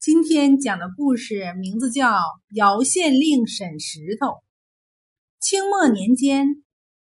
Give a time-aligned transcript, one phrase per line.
[0.00, 2.12] 今天讲的故事名字叫
[2.54, 4.26] 《姚县令审石头》。
[5.40, 6.62] 清末年间，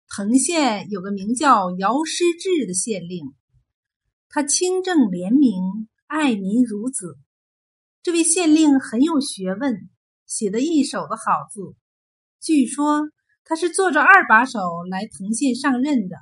[0.08, 3.34] 藤县有个名叫姚师志的县令，
[4.30, 7.18] 他清正廉明，爱民如子。
[8.02, 9.90] 这位县令很有学问，
[10.24, 11.76] 写得一手的好字。
[12.40, 13.10] 据说
[13.44, 14.60] 他是坐着二把手
[14.90, 16.16] 来藤县上任的，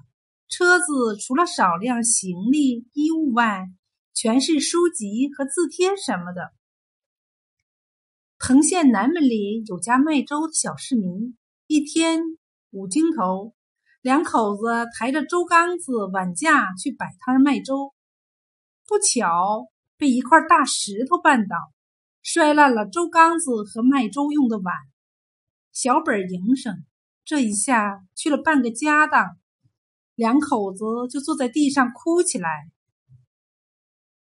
[0.49, 3.69] 车子除了少量行李衣物外，
[4.17, 6.51] 全是书籍和字帖什么的。
[8.39, 11.37] 藤县南门里有家卖粥的小市民。
[11.67, 12.23] 一天
[12.71, 13.53] 五更头，
[14.01, 14.63] 两口子
[14.97, 17.93] 抬着粥缸子、碗架去摆摊卖粥，
[18.87, 19.69] 不巧
[19.99, 21.57] 被一块大石头绊倒，
[22.23, 24.75] 摔烂了粥缸子和卖粥用的碗。
[25.73, 26.87] 小本营生
[27.25, 29.37] 这一下去了半个家当，
[30.15, 32.49] 两口子就坐在地上哭起来。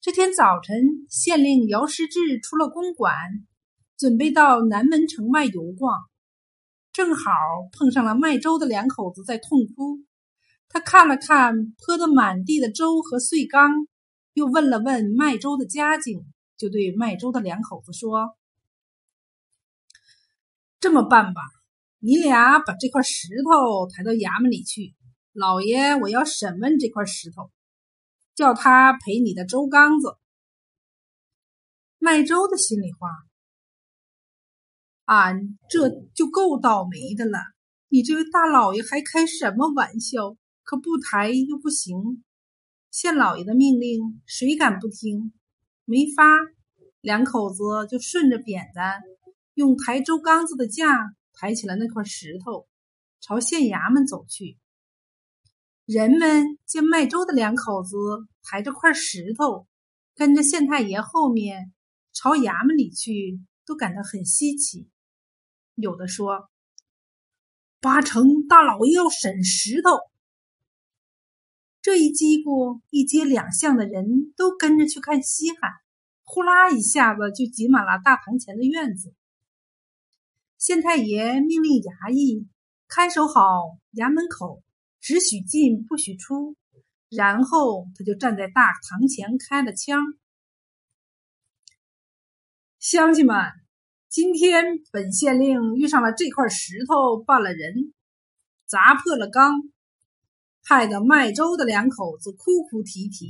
[0.06, 3.12] 这天早晨，县令姚师志出了公馆，
[3.98, 5.92] 准备到南门城外游逛，
[6.92, 7.22] 正好
[7.72, 10.04] 碰上了卖粥的两口子在痛哭。
[10.68, 13.88] 他看了看泼得满地的粥和碎缸，
[14.32, 16.24] 又问了问卖粥的家境，
[16.56, 18.36] 就对卖粥的两口子说
[20.78, 21.40] ：“这么办吧，
[21.98, 24.94] 你俩把这块石头抬到衙门里去，
[25.32, 27.50] 老爷我要审问这块石头。”
[28.36, 30.16] 叫他赔你的粥缸子。
[31.98, 33.08] 卖粥的心里话，
[35.06, 37.38] 俺这就够倒霉的了。
[37.88, 40.36] 你这位大老爷还开什么玩笑？
[40.62, 42.24] 可不抬又不行。
[42.90, 45.32] 县老爷的命令，谁敢不听？
[45.84, 46.24] 没法，
[47.00, 49.00] 两口子就顺着扁担，
[49.54, 52.66] 用抬粥缸子的架抬起了那块石头，
[53.20, 54.58] 朝县衙门走去。
[55.86, 57.96] 人们见卖粥的两口子
[58.42, 59.68] 抬着块石头，
[60.16, 61.72] 跟着县太爷后面
[62.12, 64.88] 朝衙门里去，都感到很稀奇。
[65.76, 66.50] 有的说
[67.78, 69.90] ：“八成大老爷要审石头。”
[71.80, 75.70] 这一叽咕，一街两巷的人都跟着去看稀罕，
[76.24, 79.14] 呼啦一下子就挤满了大堂前的院子。
[80.58, 82.48] 县太爷命令衙役
[82.88, 84.64] 看守好衙门口。
[85.06, 86.56] 只许进，不许出。
[87.08, 90.00] 然后他就站在大堂前开了枪。
[92.80, 93.36] 乡亲们，
[94.08, 97.94] 今天本县令遇上了这块石头绊了人，
[98.66, 99.52] 砸破了缸，
[100.64, 103.28] 害得卖粥的两口子哭哭啼啼。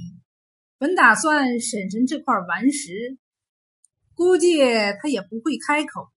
[0.78, 3.18] 本打算审审这块顽石，
[4.14, 4.60] 估计
[5.02, 6.08] 他也不会开口。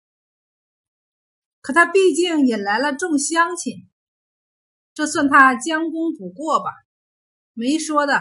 [1.60, 3.86] 可他毕竟引来了众乡亲。
[4.92, 6.70] 这算他将功补过吧，
[7.54, 8.20] 没说的，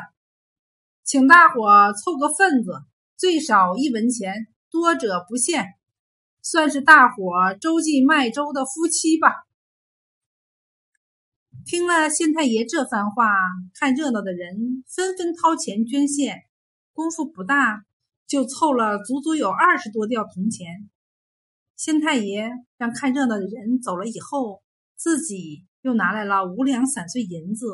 [1.03, 2.83] 请大伙凑个份子，
[3.17, 5.65] 最少一文钱，多者不限，
[6.41, 9.45] 算是大伙周记卖粥的夫妻吧。
[11.65, 13.25] 听了县太爷这番话，
[13.73, 16.43] 看热闹的人纷纷掏钱捐献，
[16.93, 17.83] 功夫不大，
[18.27, 20.89] 就凑了足足有二十多吊铜钱。
[21.75, 24.61] 县太爷让看热闹的人走了以后，
[24.95, 25.65] 自己。
[25.81, 27.65] 又拿来了五两散碎银子，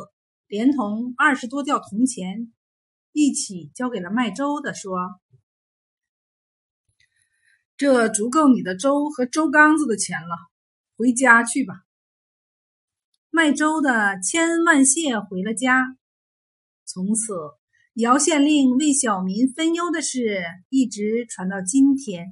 [0.47, 2.53] 连同二十多吊铜钱，
[3.11, 5.19] 一起交给了卖粥的，说
[7.77, 10.35] ：“这足够你的粥和粥缸子的钱了，
[10.95, 11.83] 回家去吧。”
[13.31, 15.97] 卖粥的千恩万谢，回了家。
[16.85, 17.33] 从此，
[17.95, 22.27] 姚县令为小民分忧的事一直传到今天。